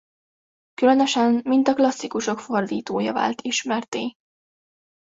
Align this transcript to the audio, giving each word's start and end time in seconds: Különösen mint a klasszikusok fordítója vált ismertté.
Különösen 0.73 1.41
mint 1.43 1.67
a 1.67 1.73
klasszikusok 1.73 2.39
fordítója 2.39 3.13
vált 3.13 3.41
ismertté. 3.41 4.13